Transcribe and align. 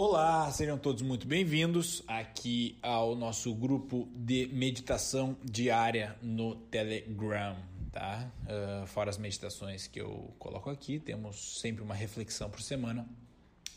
Olá, 0.00 0.48
sejam 0.52 0.78
todos 0.78 1.02
muito 1.02 1.26
bem-vindos 1.26 2.04
aqui 2.06 2.78
ao 2.80 3.16
nosso 3.16 3.52
grupo 3.52 4.08
de 4.14 4.46
meditação 4.52 5.36
diária 5.42 6.16
no 6.22 6.54
Telegram, 6.54 7.56
tá? 7.90 8.30
Uh, 8.44 8.86
fora 8.86 9.10
as 9.10 9.18
meditações 9.18 9.88
que 9.88 10.00
eu 10.00 10.32
coloco 10.38 10.70
aqui, 10.70 11.00
temos 11.00 11.58
sempre 11.60 11.82
uma 11.82 11.96
reflexão 11.96 12.48
por 12.48 12.62
semana. 12.62 13.08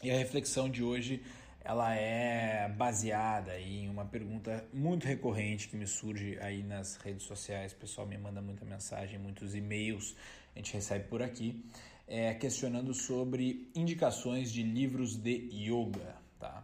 E 0.04 0.12
a 0.12 0.16
reflexão 0.16 0.70
de 0.70 0.84
hoje 0.84 1.24
ela 1.64 1.96
é 1.96 2.70
baseada 2.70 3.60
em 3.60 3.90
uma 3.90 4.06
pergunta 4.06 4.64
muito 4.72 5.08
recorrente 5.08 5.68
que 5.68 5.76
me 5.76 5.88
surge 5.88 6.38
aí 6.40 6.62
nas 6.62 6.98
redes 6.98 7.24
sociais. 7.24 7.74
O 7.74 7.78
pessoal 7.78 8.06
me 8.06 8.20
manda 8.20 8.44
muita 8.44 8.64
mensagem, 8.64 9.18
muitos 9.18 9.56
e-mails 9.56 10.16
a 10.56 10.60
gente 10.60 10.74
recebe 10.74 11.06
por 11.06 11.22
aqui, 11.22 11.64
é, 12.12 12.34
questionando 12.34 12.94
sobre 12.94 13.72
indicações 13.74 14.52
de 14.52 14.62
livros 14.62 15.16
de 15.16 15.48
yoga, 15.54 16.18
tá? 16.38 16.62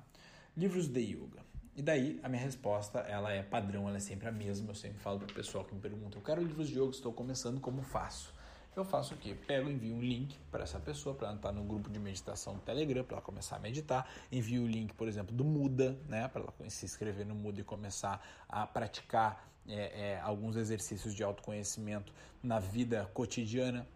Livros 0.57 0.89
de 0.89 0.99
yoga. 0.99 1.39
E 1.73 1.81
daí 1.81 2.19
a 2.21 2.27
minha 2.27 2.41
resposta 2.41 2.99
ela 2.99 3.31
é 3.31 3.41
padrão, 3.41 3.87
ela 3.87 3.95
é 3.95 4.01
sempre 4.01 4.27
a 4.27 4.31
mesma. 4.31 4.71
Eu 4.71 4.75
sempre 4.75 4.99
falo 4.99 5.19
para 5.19 5.31
o 5.31 5.33
pessoal 5.33 5.63
que 5.63 5.73
me 5.73 5.79
pergunta: 5.79 6.17
eu 6.17 6.21
quero 6.21 6.43
livros 6.43 6.67
de 6.67 6.77
yoga, 6.77 6.91
estou 6.91 7.13
começando, 7.13 7.61
como 7.61 7.81
faço? 7.81 8.35
eu 8.75 8.85
faço 8.85 9.15
o 9.15 9.17
quê? 9.17 9.33
Pego, 9.47 9.71
envio 9.71 9.95
um 9.95 10.01
link 10.01 10.37
para 10.51 10.63
essa 10.63 10.79
pessoa, 10.79 11.15
para 11.15 11.29
ela 11.29 11.37
estar 11.37 11.51
no 11.51 11.63
grupo 11.63 11.89
de 11.89 11.97
meditação 11.97 12.53
do 12.53 12.59
Telegram, 12.59 13.03
para 13.03 13.15
ela 13.15 13.23
começar 13.23 13.55
a 13.55 13.59
meditar. 13.59 14.07
Envio 14.31 14.63
o 14.63 14.67
link, 14.67 14.93
por 14.93 15.07
exemplo, 15.07 15.35
do 15.35 15.43
Muda, 15.43 15.97
né? 16.07 16.27
Para 16.27 16.41
ela 16.41 16.69
se 16.69 16.85
inscrever 16.85 17.25
no 17.25 17.33
Muda 17.33 17.61
e 17.61 17.63
começar 17.63 18.23
a 18.47 18.67
praticar 18.67 19.49
é, 19.67 20.11
é, 20.11 20.19
alguns 20.21 20.55
exercícios 20.55 21.15
de 21.15 21.23
autoconhecimento 21.23 22.13
na 22.43 22.59
vida 22.59 23.09
cotidiana. 23.13 23.87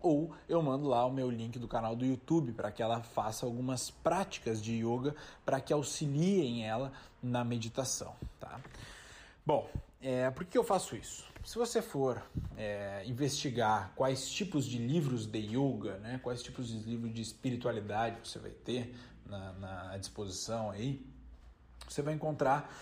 Ou 0.00 0.34
eu 0.48 0.62
mando 0.62 0.88
lá 0.88 1.04
o 1.04 1.12
meu 1.12 1.30
link 1.30 1.58
do 1.58 1.68
canal 1.68 1.94
do 1.94 2.04
YouTube 2.04 2.52
para 2.52 2.72
que 2.72 2.82
ela 2.82 3.02
faça 3.02 3.44
algumas 3.44 3.90
práticas 3.90 4.62
de 4.62 4.72
yoga 4.84 5.14
para 5.44 5.60
que 5.60 5.72
auxiliem 5.72 6.66
ela 6.66 6.92
na 7.22 7.44
meditação, 7.44 8.14
tá? 8.38 8.60
Bom, 9.44 9.68
é, 10.00 10.30
por 10.30 10.44
que 10.44 10.56
eu 10.56 10.64
faço 10.64 10.96
isso? 10.96 11.28
Se 11.44 11.58
você 11.58 11.82
for 11.82 12.22
é, 12.56 13.02
investigar 13.06 13.92
quais 13.94 14.30
tipos 14.30 14.64
de 14.64 14.78
livros 14.78 15.26
de 15.26 15.38
yoga, 15.38 15.98
né, 15.98 16.20
quais 16.22 16.42
tipos 16.42 16.68
de 16.68 16.78
livros 16.78 17.12
de 17.12 17.20
espiritualidade 17.20 18.26
você 18.26 18.38
vai 18.38 18.50
ter 18.50 18.94
na, 19.26 19.52
na 19.52 19.96
disposição 19.98 20.70
aí, 20.70 21.04
você 21.88 22.02
vai 22.02 22.14
encontrar 22.14 22.74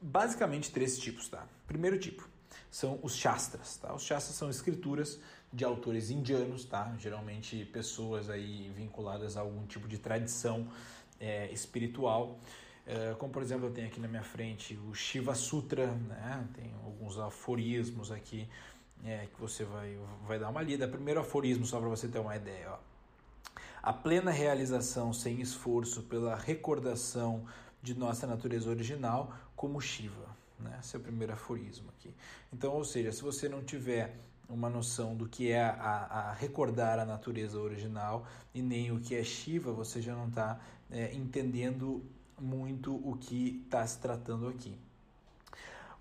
basicamente 0.00 0.70
três 0.70 0.98
tipos, 0.98 1.28
tá? 1.28 1.46
Primeiro 1.66 1.98
tipo 1.98 2.28
são 2.70 2.98
os 3.02 3.14
shastras, 3.14 3.76
tá? 3.76 3.94
Os 3.94 4.02
shastras 4.02 4.36
são 4.36 4.50
escrituras 4.50 5.20
de 5.52 5.64
autores 5.64 6.10
indianos, 6.10 6.64
tá? 6.64 6.94
Geralmente 6.98 7.64
pessoas 7.66 8.28
aí 8.28 8.70
vinculadas 8.74 9.36
a 9.36 9.40
algum 9.40 9.66
tipo 9.66 9.88
de 9.88 9.98
tradição 9.98 10.68
é, 11.20 11.50
espiritual. 11.52 12.38
É, 12.86 13.14
como 13.18 13.32
por 13.32 13.42
exemplo 13.42 13.66
eu 13.66 13.72
tenho 13.72 13.86
aqui 13.86 14.00
na 14.00 14.08
minha 14.08 14.22
frente 14.22 14.78
o 14.88 14.94
Shiva 14.94 15.34
Sutra, 15.34 15.86
né? 15.86 16.46
tem 16.54 16.72
alguns 16.84 17.18
aforismos 17.18 18.10
aqui 18.10 18.48
é, 19.04 19.26
que 19.26 19.40
você 19.40 19.64
vai, 19.64 19.98
vai 20.26 20.38
dar 20.38 20.48
uma 20.48 20.62
lida. 20.62 20.88
Primeiro 20.88 21.20
aforismo, 21.20 21.64
só 21.66 21.78
para 21.78 21.88
você 21.88 22.08
ter 22.08 22.18
uma 22.18 22.36
ideia. 22.36 22.72
Ó. 22.72 22.78
A 23.82 23.92
plena 23.92 24.30
realização 24.30 25.12
sem 25.12 25.40
esforço 25.40 26.02
pela 26.02 26.34
recordação 26.34 27.46
de 27.82 27.94
nossa 27.94 28.26
natureza 28.26 28.68
original 28.68 29.32
como 29.54 29.80
Shiva. 29.80 30.36
Né? 30.58 30.78
Esse 30.80 30.96
é 30.96 30.98
primeiro 30.98 31.32
aforismo 31.32 31.88
aqui. 31.90 32.14
Então, 32.52 32.72
ou 32.72 32.84
seja, 32.84 33.12
se 33.12 33.22
você 33.22 33.48
não 33.48 33.62
tiver 33.62 34.16
uma 34.48 34.70
noção 34.70 35.14
do 35.14 35.28
que 35.28 35.50
é 35.50 35.62
a, 35.62 36.30
a 36.30 36.32
recordar 36.32 36.98
a 36.98 37.04
natureza 37.04 37.58
original 37.60 38.26
e 38.54 38.62
nem 38.62 38.90
o 38.90 39.00
que 39.00 39.14
é 39.14 39.22
Shiva, 39.22 39.72
você 39.72 40.00
já 40.00 40.14
não 40.14 40.28
está 40.28 40.58
é, 40.90 41.14
entendendo 41.14 42.02
muito 42.40 42.94
o 42.94 43.16
que 43.16 43.62
está 43.64 43.86
se 43.86 43.98
tratando 43.98 44.48
aqui. 44.48 44.76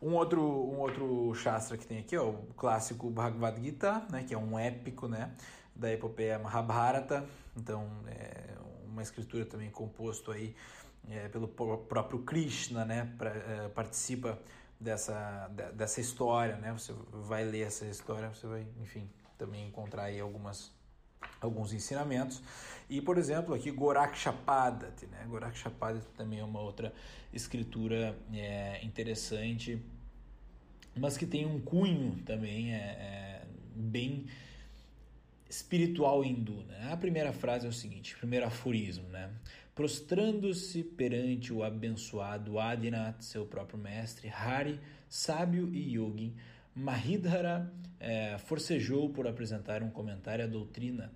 Um 0.01 0.13
outro, 0.13 0.41
um 0.41 0.79
outro 0.79 1.33
Shastra 1.33 1.75
que 1.75 1.85
tem 1.85 1.99
aqui 1.99 2.15
é 2.15 2.21
o 2.21 2.33
clássico 2.55 3.09
Bhagavad 3.09 3.59
Gita, 3.61 4.05
né, 4.11 4.23
que 4.23 4.33
é 4.33 4.37
um 4.37 4.57
épico 4.57 5.07
né, 5.07 5.33
da 5.75 5.91
epopeia 5.91 6.37
Mahabharata, 6.37 7.27
então 7.55 7.89
é 8.07 8.55
uma 8.85 9.01
escritura 9.01 9.45
também 9.45 9.69
composto 9.69 10.31
aí 10.31 10.55
é, 11.09 11.27
pelo 11.29 11.47
próprio 11.47 12.19
Krishna, 12.19 12.85
né, 12.85 13.13
pra, 13.17 13.29
é, 13.29 13.69
participa 13.69 14.39
dessa, 14.79 15.49
dessa 15.73 15.99
história, 16.01 16.57
né, 16.57 16.71
você 16.71 16.93
vai 17.11 17.43
ler 17.43 17.67
essa 17.67 17.85
história, 17.85 18.29
você 18.29 18.47
vai, 18.47 18.65
enfim, 18.81 19.09
também 19.37 19.67
encontrar 19.67 20.03
aí 20.03 20.19
algumas 20.19 20.75
alguns 21.41 21.73
ensinamentos. 21.73 22.41
E, 22.89 23.01
por 23.01 23.17
exemplo, 23.17 23.53
aqui 23.53 23.71
Gorakshapadat, 23.71 25.05
né? 25.07 25.25
Gorakshapadat 25.27 26.03
também 26.15 26.39
é 26.39 26.43
uma 26.43 26.61
outra 26.61 26.93
escritura 27.33 28.17
é, 28.33 28.83
interessante, 28.83 29.81
mas 30.95 31.17
que 31.17 31.25
tem 31.25 31.45
um 31.45 31.59
cunho 31.59 32.17
também 32.25 32.73
é, 32.73 32.77
é, 32.77 33.41
bem 33.75 34.27
espiritual 35.49 36.23
hindu. 36.23 36.63
Né? 36.63 36.89
A 36.91 36.97
primeira 36.97 37.31
frase 37.31 37.65
é 37.65 37.69
o 37.69 37.73
seguinte, 37.73 38.15
primeiro 38.17 38.45
aforismo, 38.45 39.07
né? 39.09 39.31
Prostrando-se 39.73 40.83
perante 40.83 41.53
o 41.53 41.63
abençoado 41.63 42.57
Adinath, 42.57 43.21
seu 43.21 43.45
próprio 43.45 43.77
mestre, 43.77 44.27
Hari, 44.27 44.79
sábio 45.07 45.69
e 45.73 45.93
yogi, 45.95 46.33
Mahidhara 46.73 47.71
é, 47.99 48.37
forcejou 48.39 49.09
por 49.09 49.27
apresentar 49.27 49.83
um 49.83 49.89
comentário 49.89 50.45
à 50.45 50.47
doutrina 50.47 51.11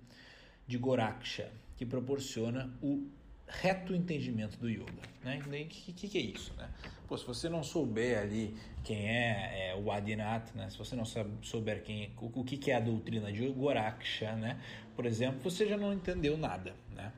de 0.66 0.78
Goraksha, 0.78 1.50
que 1.76 1.84
proporciona 1.84 2.72
o 2.80 3.06
reto 3.46 3.94
entendimento 3.94 4.58
do 4.58 4.68
yoga. 4.68 5.02
Né? 5.22 5.40
O 5.46 5.50
que, 5.68 5.92
que, 5.92 6.08
que, 6.08 6.18
é 6.18 6.20
isso? 6.20 6.52
Né? 6.54 6.68
Pô, 7.06 7.16
se 7.16 7.26
você 7.26 7.48
não 7.48 7.62
souber 7.62 8.18
ali 8.18 8.56
quem 8.82 9.08
é, 9.08 9.70
é 9.70 9.76
o 9.76 9.90
Adinath, 9.90 10.54
né? 10.54 10.68
se 10.70 10.78
você 10.78 10.96
não 10.96 11.04
souber 11.42 11.82
quem, 11.82 12.12
o, 12.20 12.40
o 12.40 12.44
que, 12.44 12.56
que 12.56 12.70
é 12.70 12.76
a 12.76 12.80
doutrina 12.80 13.32
de 13.32 13.46
Goraksha, 13.48 14.34
né? 14.36 14.60
por 14.96 15.06
exemplo, 15.06 15.40
você 15.42 15.66
já 15.66 15.76
não 15.76 15.92
entendeu 15.92 16.36
nada. 16.36 16.74
Né? 16.94 17.12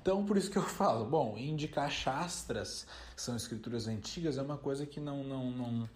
Então, 0.00 0.24
por 0.24 0.36
isso 0.36 0.50
que 0.50 0.58
eu 0.58 0.62
falo, 0.62 1.04
bom, 1.04 1.38
indicar 1.38 1.90
Shastras, 1.90 2.86
que 3.14 3.22
são 3.22 3.36
escrituras 3.36 3.86
antigas, 3.86 4.36
é 4.36 4.42
uma 4.42 4.58
coisa 4.58 4.84
que 4.84 4.98
não, 4.98 5.22
não, 5.22 5.50
não 5.50 5.88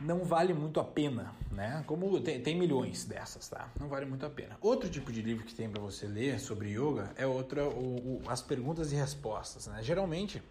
não 0.00 0.24
vale 0.24 0.54
muito 0.54 0.78
a 0.78 0.84
pena, 0.84 1.34
né? 1.50 1.82
Como 1.86 2.20
tem, 2.20 2.40
tem, 2.40 2.56
milhões 2.56 3.04
dessas, 3.04 3.48
tá? 3.48 3.68
Não 3.78 3.88
vale 3.88 4.06
muito 4.06 4.24
a 4.24 4.30
pena. 4.30 4.56
Outro 4.60 4.88
tipo 4.88 5.12
de 5.12 5.22
livro 5.22 5.44
que 5.44 5.54
tem 5.54 5.68
para 5.68 5.80
você 5.80 6.06
ler 6.06 6.38
sobre 6.38 6.70
yoga 6.70 7.10
é 7.16 7.26
outra, 7.26 7.64
o, 7.64 8.20
o, 8.20 8.22
as 8.28 8.40
perguntas 8.40 8.92
e 8.92 8.96
respostas, 8.96 9.66
né? 9.66 9.82
Geralmente 9.82 10.42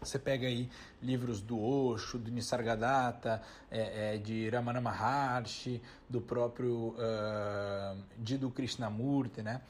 você 0.00 0.18
pega 0.18 0.46
aí 0.46 0.70
livros 1.02 1.40
do 1.40 1.60
Osho, 1.60 2.18
do 2.18 2.30
Nisargadatta, 2.30 3.42
é, 3.70 4.14
é, 4.14 4.18
de 4.18 4.48
Ramana 4.48 4.80
Maharshi, 4.80 5.82
do 6.08 6.20
próprio 6.20 6.94
uh, 6.94 8.00
Jiddu 8.24 8.48
Krishnamurti, 8.50 9.42
né? 9.42 9.60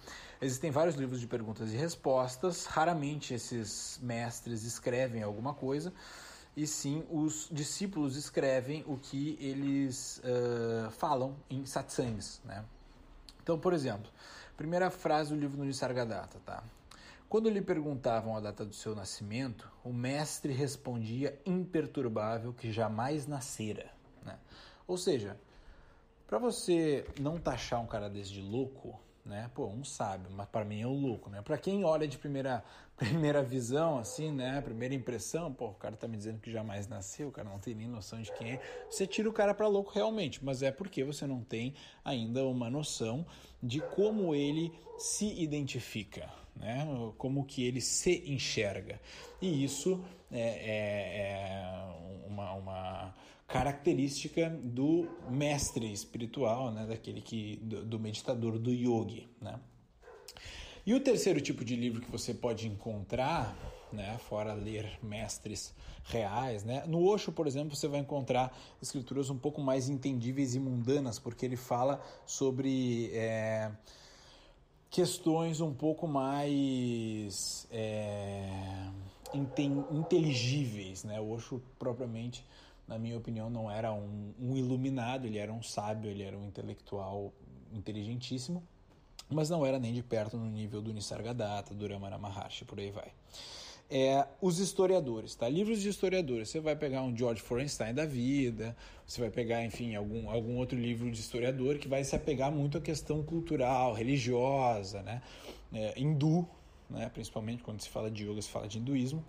Existem 0.41 0.71
vários 0.71 0.97
livros 0.97 1.19
de 1.19 1.27
perguntas 1.27 1.73
e 1.73 1.77
respostas. 1.77 2.67
Raramente 2.67 3.33
esses 3.35 3.99
mestres 4.03 4.65
escrevem 4.65 5.23
alguma 5.23 5.55
coisa 5.55 5.93
e 6.59 6.67
sim 6.67 7.07
os 7.09 7.49
discípulos 7.53 8.17
escrevem 8.17 8.85
o 8.89 8.97
que 8.97 9.39
eles 9.41 10.21
uh, 10.25 10.91
falam 10.91 11.37
em 11.49 11.65
satsangs. 11.65 12.41
Né? 12.45 12.65
Então, 13.41 13.57
por 13.57 13.73
exemplo, 13.73 14.11
primeira 14.57 14.91
frase 14.91 15.33
do 15.33 15.39
livro 15.39 15.57
do 15.57 15.65
Nisargadatta, 15.65 16.41
tá? 16.45 16.65
Quando 17.29 17.49
lhe 17.49 17.63
perguntavam 17.63 18.37
a 18.37 18.41
data 18.41 18.65
do 18.65 18.75
seu 18.75 18.93
nascimento, 18.93 19.71
o 19.85 19.93
mestre 19.93 20.53
respondia 20.53 21.41
imperturbável 21.47 22.53
que 22.53 22.73
jamais 22.73 23.25
nascera. 23.25 23.89
Né? 24.25 24.37
Ou 24.85 24.99
seja, 24.99 25.39
para 26.27 26.41
você 26.41 27.07
não 27.21 27.39
taxar 27.39 27.81
um 27.81 27.87
cara 27.87 28.11
desse 28.11 28.33
de 28.33 28.43
louco, 28.43 28.99
né? 29.29 29.51
Pô, 29.55 29.67
um 29.67 29.85
sabe, 29.85 30.27
mas 30.31 30.49
para 30.49 30.65
mim 30.65 30.81
é 30.81 30.87
o 30.87 30.93
louco, 30.93 31.29
né? 31.29 31.43
Para 31.43 31.59
quem 31.59 31.85
olha 31.85 32.09
de 32.09 32.17
primeira, 32.17 32.65
primeira 32.97 33.43
visão, 33.43 33.99
assim, 33.99 34.33
né? 34.33 34.61
Primeira 34.63 34.95
impressão, 34.95 35.53
pô, 35.53 35.67
o 35.67 35.75
cara 35.75 35.97
tá 35.97 36.09
me 36.09 36.17
dizendo 36.17 36.41
que 36.41 36.51
jamais 36.51 36.89
nasceu, 36.89 37.29
o 37.29 37.33
cara 37.33 37.49
não 37.49 37.59
tem 37.59 37.75
nem 37.75 37.87
noção 37.87 38.21
de 38.21 38.33
quem 38.33 38.53
é. 38.53 38.61
Você 38.91 39.07
tira 39.07 39.29
o 39.29 39.33
cara 39.33 39.55
para 39.55 39.69
louco 39.69 39.93
realmente, 39.93 40.45
mas 40.45 40.63
é 40.63 40.73
porque 40.73 41.05
você 41.05 41.27
não 41.27 41.43
tem 41.43 41.75
ainda 42.05 42.45
uma 42.47 42.71
noção 42.71 43.27
de 43.63 43.81
como 43.81 44.35
ele 44.35 44.73
se 44.97 45.27
identifica, 45.41 46.29
né? 46.57 46.87
Como 47.19 47.45
que 47.45 47.63
ele 47.63 47.81
se 47.81 48.25
enxerga. 48.27 48.99
E 49.41 49.63
isso 49.63 50.03
é, 50.33 50.41
é, 50.41 51.21
é 51.21 52.27
uma, 52.27 52.53
uma 52.53 53.15
característica 53.49 54.51
do 54.51 55.09
mestre 55.31 55.91
espiritual, 55.91 56.71
né, 56.71 56.87
daquele 56.87 57.23
que 57.23 57.57
do, 57.57 57.83
do, 57.85 57.99
meditador, 57.99 58.59
do 58.59 58.71
yogi, 58.71 59.27
né? 59.41 59.59
E 60.85 60.95
o 60.95 61.01
terceiro 61.01 61.41
tipo 61.41 61.65
de 61.65 61.75
livro 61.75 62.01
que 62.01 62.11
você 62.11 62.33
pode 62.33 62.69
encontrar, 62.69 63.57
né, 63.91 64.19
fora 64.29 64.53
ler 64.53 64.99
mestres 65.03 65.75
reais, 66.05 66.63
né? 66.63 66.85
No 66.87 67.03
Osho, 67.07 67.33
por 67.33 67.47
exemplo, 67.47 67.75
você 67.75 67.89
vai 67.89 68.01
encontrar 68.01 68.55
escrituras 68.83 69.31
um 69.31 69.39
pouco 69.39 69.63
mais 69.63 69.89
entendíveis 69.89 70.55
e 70.55 70.61
mundanas, 70.61 71.19
porque 71.19 71.47
ele 71.47 71.57
fala 71.57 72.03
sobre 72.27 73.11
é, 73.15 73.71
questões 74.91 75.61
um 75.61 75.73
pouco 75.73 76.07
mais 76.07 77.67
é, 77.71 78.91
inteligíveis, 79.91 81.05
né? 81.05 81.19
O 81.19 81.31
Osho 81.31 81.63
propriamente, 81.79 82.45
na 82.89 82.99
minha 82.99 83.17
opinião, 83.19 83.51
não 83.51 83.71
era 83.71 83.93
um, 83.93 84.33
um 84.41 84.57
iluminado, 84.57 85.27
ele 85.27 85.39
era 85.39 85.53
um 85.53 85.63
sábio, 85.63 86.11
ele 86.11 86.23
era 86.23 86.37
um 86.37 86.47
intelectual 86.47 87.33
inteligentíssimo, 87.71 88.67
mas 89.29 89.51
não 89.51 89.65
era 89.65 89.79
nem 89.79 89.93
de 89.93 90.03
perto 90.03 90.39
no 90.39 90.47
nível 90.47 90.81
do 90.81 90.93
Nisargadatta, 90.93 91.75
do 91.75 91.87
Ramana 91.87 92.17
Maharshi, 92.17 92.65
por 92.65 92.81
aí 92.81 92.91
vai. 92.91 93.13
É, 93.91 94.27
os 94.41 94.59
historiadores, 94.59 95.35
tá? 95.35 95.49
Livros 95.49 95.81
de 95.81 95.89
historiadores. 95.89 96.49
Você 96.49 96.61
vai 96.61 96.77
pegar 96.77 97.03
um 97.03 97.17
George 97.17 97.41
Forenstein 97.41 97.95
da 97.95 98.05
vida, 98.05 98.77
você 99.07 99.21
vai 99.21 99.31
pegar, 99.31 99.65
enfim, 99.65 99.95
algum, 99.95 100.31
algum 100.31 100.57
outro 100.57 100.79
livro 100.79 101.11
de 101.11 101.21
historiador 101.21 101.79
que 101.79 101.89
vai 101.89 102.05
se 102.05 102.17
apegar 102.17 102.51
muito 102.51 102.77
à 102.77 102.81
questão 102.81 103.23
cultural, 103.23 103.93
religiosa, 103.93 105.03
né? 105.03 105.23
É, 105.73 105.99
hindu, 105.99 106.47
né? 106.89 107.11
principalmente 107.13 107.63
quando 107.63 107.81
se 107.81 107.89
fala 107.89 108.11
de 108.11 108.25
yoga, 108.25 108.41
se 108.41 108.49
fala 108.49 108.67
de 108.67 108.79
hinduísmo 108.79 109.25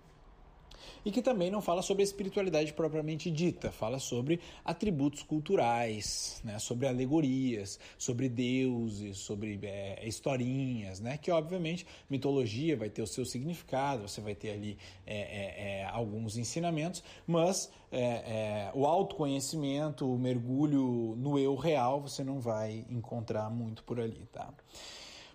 e 1.06 1.12
que 1.12 1.21
também 1.21 1.50
não 1.51 1.62
fala 1.62 1.81
sobre 1.81 2.03
a 2.03 2.06
espiritualidade 2.06 2.74
propriamente 2.74 3.30
dita, 3.30 3.71
fala 3.71 4.00
sobre 4.00 4.39
atributos 4.63 5.24
culturais, 5.24 6.41
né, 6.44 6.59
sobre 6.59 6.88
alegorias, 6.88 7.80
sobre 7.97 8.30
deuses, 8.30 9.18
sobre 9.18 9.59
é, 9.63 10.07
historinhas, 10.07 11.00
né, 11.00 11.18
que 11.18 11.31
obviamente 11.31 11.86
mitologia 12.09 12.75
vai 12.75 12.89
ter 12.89 13.01
o 13.01 13.07
seu 13.07 13.25
significado, 13.25 14.07
você 14.07 14.21
vai 14.21 14.36
ter 14.36 14.51
ali 14.51 14.77
é, 15.06 15.18
é, 15.18 15.80
é 15.81 15.86
alguns 15.86 16.38
ensinamentos, 16.38 17.03
mas 17.25 17.71
é, 17.92 18.01
é, 18.01 18.71
o 18.74 18.85
autoconhecimento, 18.85 20.12
o 20.12 20.18
mergulho 20.18 21.15
no 21.18 21.39
eu 21.39 21.56
real, 21.56 22.01
você 22.01 22.24
não 22.24 22.39
vai 22.39 22.85
encontrar 22.89 23.50
muito 23.50 23.83
por 23.83 24.00
ali, 24.00 24.27
tá? 24.31 24.53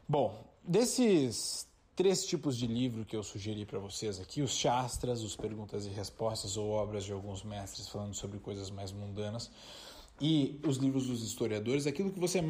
Bom, 0.09 0.45
desses 0.63 1.67
três 1.95 2.25
tipos 2.25 2.57
de 2.57 2.67
livro 2.67 3.05
que 3.05 3.17
eu 3.17 3.23
sugeri 3.23 3.65
para 3.65 3.79
vocês 3.79 4.21
aqui: 4.21 4.43
os 4.43 4.55
Shastras, 4.55 5.23
os 5.23 5.37
Perguntas 5.37 5.87
e 5.87 5.89
Respostas 5.89 6.57
ou 6.57 6.71
obras 6.71 7.05
de 7.05 7.13
alguns 7.13 7.43
mestres 7.43 7.89
falando 7.89 8.15
sobre 8.15 8.39
coisas 8.39 8.71
mais 8.71 8.93
mundanas, 8.93 9.51
e 10.21 10.61
os 10.67 10.77
livros 10.77 11.07
dos 11.07 11.23
historiadores. 11.23 11.87
Aquilo 11.87 12.11
que 12.11 12.21
você, 12.21 12.41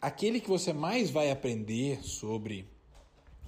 aquele 0.00 0.40
que 0.40 0.48
você 0.48 0.72
mais 0.72 1.10
vai 1.10 1.30
aprender 1.30 2.02
sobre 2.02 2.68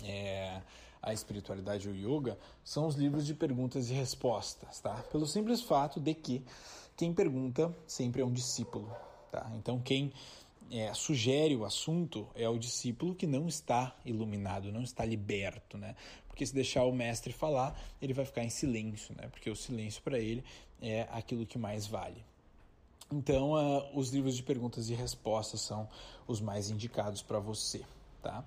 é, 0.02 0.60
a 1.02 1.12
espiritualidade 1.12 1.88
ou 1.88 1.94
yoga 1.94 2.38
são 2.64 2.86
os 2.86 2.96
livros 2.96 3.26
de 3.26 3.34
perguntas 3.34 3.90
e 3.90 3.92
respostas, 3.92 4.80
tá? 4.80 4.94
Pelo 5.12 5.26
simples 5.26 5.60
fato 5.60 6.00
de 6.00 6.14
que 6.14 6.44
quem 6.96 7.12
pergunta 7.12 7.74
sempre 7.86 8.22
é 8.22 8.24
um 8.24 8.32
discípulo, 8.32 8.90
tá? 9.30 9.50
Então 9.54 9.80
quem 9.80 10.12
é, 10.70 10.92
sugere 10.94 11.54
o 11.54 11.64
assunto 11.64 12.28
é 12.34 12.48
o 12.48 12.58
discípulo 12.58 13.14
que 13.14 13.26
não 13.26 13.46
está 13.46 13.96
iluminado, 14.04 14.72
não 14.72 14.82
está 14.82 15.04
liberto, 15.04 15.78
né? 15.78 15.94
Porque 16.28 16.44
se 16.44 16.54
deixar 16.54 16.84
o 16.84 16.92
mestre 16.92 17.32
falar, 17.32 17.78
ele 18.00 18.12
vai 18.12 18.24
ficar 18.24 18.44
em 18.44 18.50
silêncio, 18.50 19.14
né? 19.16 19.28
Porque 19.28 19.48
o 19.48 19.56
silêncio 19.56 20.02
para 20.02 20.18
ele 20.18 20.44
é 20.80 21.08
aquilo 21.10 21.46
que 21.46 21.58
mais 21.58 21.86
vale. 21.86 22.22
Então, 23.10 23.52
uh, 23.52 23.98
os 23.98 24.10
livros 24.10 24.36
de 24.36 24.42
perguntas 24.42 24.90
e 24.90 24.94
respostas 24.94 25.60
são 25.60 25.88
os 26.26 26.40
mais 26.40 26.70
indicados 26.70 27.22
para 27.22 27.38
você, 27.38 27.82
tá? 28.20 28.44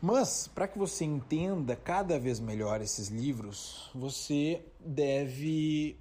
Mas, 0.00 0.46
para 0.46 0.68
que 0.68 0.78
você 0.78 1.04
entenda 1.04 1.74
cada 1.74 2.20
vez 2.20 2.38
melhor 2.38 2.80
esses 2.80 3.08
livros, 3.08 3.90
você 3.94 4.62
deve 4.78 5.96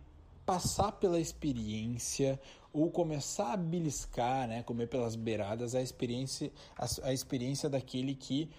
passar 0.46 0.92
pela 0.92 1.20
experiência 1.20 2.40
ou 2.78 2.92
começar 2.92 3.54
a 3.54 3.58
beliscar, 3.58 4.48
né, 4.48 4.62
comer 4.62 4.88
pelas 4.88 5.16
beiradas 5.16 5.74
a 5.74 5.82
experiência, 5.82 6.52
a, 6.78 6.86
a 7.10 7.14
experiência 7.14 7.68
daquele 7.70 8.14
que 8.14 8.50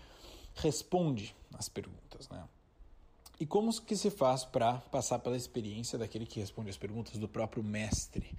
responde 0.55 1.35
as 1.57 1.69
perguntas, 1.69 2.29
né? 2.29 2.43
E 3.41 3.47
como 3.47 3.73
que 3.83 3.97
se 3.97 4.11
faz 4.11 4.45
para 4.45 4.79
passar 4.91 5.21
pela 5.21 5.37
experiência 5.37 5.97
daquele 5.97 6.27
que 6.27 6.41
responde 6.41 6.71
as 6.71 6.77
perguntas 6.77 7.17
do 7.17 7.29
próprio 7.29 7.63
mestre? 7.63 8.37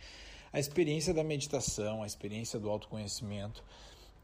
A 0.51 0.59
experiência 0.59 1.13
da 1.13 1.23
meditação, 1.23 2.03
a 2.03 2.05
experiência 2.05 2.59
do 2.59 2.69
autoconhecimento 2.69 3.63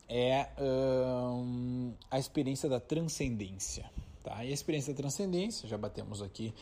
é 0.10 0.50
hum, 0.60 1.94
a 2.12 2.20
experiência 2.20 2.68
da 2.68 2.82
transcendência, 2.82 3.90
tá? 4.22 4.44
E 4.44 4.50
a 4.50 4.54
experiência 4.54 4.94
da 4.94 4.98
transcendência, 4.98 5.70
já 5.70 5.78
batemos 5.78 6.22
aqui 6.22 6.54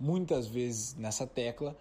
muitas 0.00 0.46
vezes 0.46 0.94
nessa 0.94 1.26
tecla, 1.26 1.76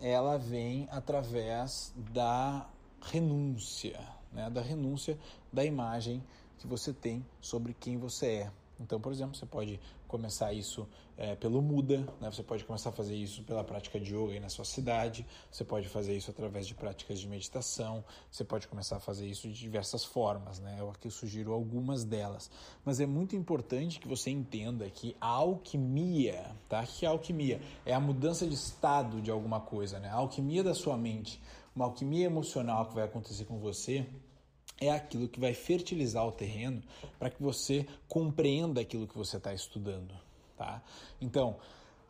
ela 0.00 0.36
vem 0.36 0.88
através 0.90 1.92
da 2.12 2.68
renúncia, 3.00 4.00
né? 4.32 4.50
da 4.50 4.60
renúncia 4.60 5.18
da 5.52 5.64
imagem 5.64 6.22
que 6.58 6.66
você 6.66 6.92
tem 6.92 7.24
sobre 7.40 7.74
quem 7.74 7.96
você 7.96 8.26
é. 8.26 8.52
Então, 8.78 9.00
por 9.00 9.12
exemplo, 9.12 9.34
você 9.34 9.46
pode 9.46 9.80
começar 10.06 10.52
isso 10.52 10.86
é, 11.16 11.34
pelo 11.34 11.62
Muda, 11.62 12.06
né? 12.20 12.30
você 12.30 12.42
pode 12.42 12.64
começar 12.64 12.90
a 12.90 12.92
fazer 12.92 13.14
isso 13.14 13.42
pela 13.42 13.64
prática 13.64 13.98
de 13.98 14.14
yoga 14.14 14.32
aí 14.32 14.40
na 14.40 14.48
sua 14.48 14.64
cidade, 14.64 15.26
você 15.50 15.64
pode 15.64 15.88
fazer 15.88 16.16
isso 16.16 16.30
através 16.30 16.66
de 16.66 16.74
práticas 16.74 17.18
de 17.18 17.26
meditação, 17.26 18.04
você 18.30 18.44
pode 18.44 18.68
começar 18.68 18.96
a 18.96 19.00
fazer 19.00 19.26
isso 19.26 19.48
de 19.48 19.54
diversas 19.54 20.04
formas. 20.04 20.60
Né? 20.60 20.76
Eu 20.78 20.90
aqui 20.90 21.10
sugiro 21.10 21.52
algumas 21.52 22.04
delas. 22.04 22.50
Mas 22.84 23.00
é 23.00 23.06
muito 23.06 23.34
importante 23.34 23.98
que 23.98 24.06
você 24.06 24.30
entenda 24.30 24.88
que 24.90 25.16
a 25.20 25.26
alquimia, 25.26 26.54
tá? 26.68 26.84
Que 26.86 27.06
é 27.06 27.08
a 27.08 27.12
alquimia? 27.12 27.60
É 27.84 27.94
a 27.94 28.00
mudança 28.00 28.46
de 28.46 28.54
estado 28.54 29.20
de 29.20 29.30
alguma 29.30 29.60
coisa, 29.60 29.98
né? 29.98 30.08
a 30.08 30.16
alquimia 30.16 30.62
da 30.62 30.74
sua 30.74 30.96
mente, 30.96 31.40
uma 31.74 31.86
alquimia 31.86 32.26
emocional 32.26 32.86
que 32.86 32.94
vai 32.94 33.04
acontecer 33.04 33.44
com 33.44 33.58
você 33.58 34.06
é 34.80 34.90
aquilo 34.90 35.28
que 35.28 35.40
vai 35.40 35.54
fertilizar 35.54 36.26
o 36.26 36.32
terreno 36.32 36.82
para 37.18 37.30
que 37.30 37.42
você 37.42 37.86
compreenda 38.08 38.80
aquilo 38.80 39.06
que 39.06 39.16
você 39.16 39.36
está 39.38 39.52
estudando, 39.54 40.14
tá? 40.56 40.82
Então, 41.20 41.56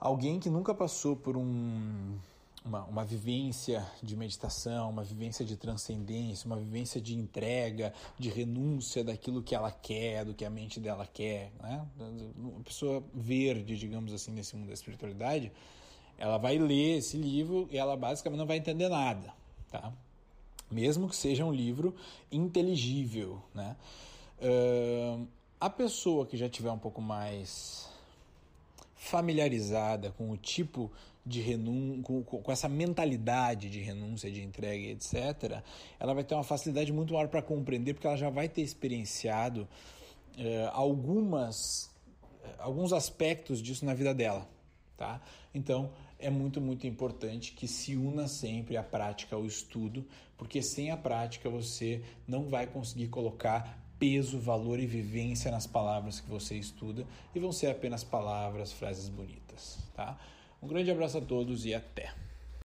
alguém 0.01 0.41
que 0.41 0.51
nunca 0.51 0.75
passou 0.75 1.15
por 1.15 1.37
um, 1.37 2.19
uma, 2.65 2.85
uma 2.85 3.05
vivência 3.05 3.87
de 4.03 4.17
meditação, 4.17 4.91
uma 4.91 5.05
vivência 5.05 5.45
de 5.45 5.57
transcendência, 5.57 6.47
uma 6.47 6.57
vivência 6.57 7.01
de 7.01 7.15
entrega, 7.15 7.93
de 8.19 8.29
renúncia 8.29 9.05
daquilo 9.05 9.43
que 9.43 9.55
ela 9.55 9.71
quer, 9.71 10.25
do 10.25 10.35
que 10.35 10.45
a 10.45 10.51
mente 10.51 10.81
dela 10.81 11.07
quer, 11.07 11.53
né? 11.63 11.87
Uma 12.37 12.65
pessoa 12.65 13.03
verde, 13.15 13.77
digamos 13.77 14.13
assim, 14.13 14.33
nesse 14.33 14.57
mundo 14.57 14.69
da 14.69 14.75
espiritualidade, 14.75 15.53
ela 16.19 16.39
vai 16.39 16.59
ler 16.59 16.99
esse 16.99 17.17
livro 17.17 17.69
e 17.71 17.79
ela 17.79 17.97
basicamente 17.97 18.39
não 18.39 18.47
vai 18.47 18.57
entender 18.57 18.89
nada, 18.89 19.33
tá? 19.71 19.93
Mesmo 20.71 21.09
que 21.09 21.17
seja 21.17 21.45
um 21.45 21.53
livro 21.53 21.95
inteligível, 22.31 23.43
né? 23.55 23.77
Uh, 24.39 25.27
a 25.59 25.71
pessoa 25.71 26.27
que 26.27 26.37
já 26.37 26.49
tiver 26.49 26.71
um 26.71 26.79
pouco 26.79 27.01
mais 27.01 27.89
familiarizada 28.95 30.11
com 30.11 30.31
o 30.31 30.37
tipo 30.37 30.91
de 31.25 31.41
renúncia, 31.41 32.03
com, 32.03 32.23
com, 32.23 32.53
essa 32.53 32.69
mentalidade 32.69 33.69
de 33.69 33.81
renúncia, 33.81 34.31
de 34.31 34.43
entrega, 34.43 34.87
etc., 34.89 35.63
ela 35.99 36.15
vai 36.15 36.23
ter 36.23 36.35
uma 36.35 36.45
facilidade 36.45 36.93
muito 36.93 37.15
maior 37.15 37.29
para 37.29 37.43
compreender, 37.43 37.95
porque 37.95 38.07
ela 38.07 38.17
já 38.17 38.31
vai 38.31 38.49
ter 38.49 38.63
experienciado 38.63 39.63
uh, 39.63 40.71
algumas, 40.73 41.91
alguns 42.59 42.93
aspectos 42.93 43.61
disso 43.61 43.85
na 43.85 43.95
vida 43.95 44.15
dela. 44.15 44.47
Tá? 44.97 45.21
Então, 45.55 45.91
é 46.19 46.31
muito, 46.31 46.61
muito 46.61 46.87
importante 46.87 47.53
que 47.53 47.69
se 47.69 47.97
una 47.97 48.27
sempre 48.29 48.77
a 48.77 48.83
prática 48.83 49.37
ao 49.37 49.45
estudo, 49.45 50.05
porque 50.37 50.63
sem 50.63 50.91
a 50.91 50.97
prática 50.97 51.49
você 51.49 52.03
não 52.27 52.49
vai 52.49 52.67
conseguir 52.67 53.09
colocar 53.09 53.79
peso, 53.99 54.39
valor 54.39 54.79
e 54.79 54.87
vivência 54.87 55.51
nas 55.51 55.67
palavras 55.67 56.21
que 56.21 56.29
você 56.29 56.57
estuda 56.57 57.07
e 57.35 57.39
vão 57.39 57.53
ser 57.53 57.69
apenas 57.69 58.05
palavras, 58.05 58.73
frases 58.73 59.09
bonitas, 59.09 59.79
tá? 59.95 60.19
Um 60.63 60.69
grande 60.69 60.91
abraço 60.91 61.19
a 61.19 61.21
todos 61.21 61.65
e 61.65 61.75
até! 61.75 62.26